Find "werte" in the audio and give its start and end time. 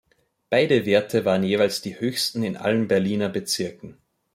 0.87-1.25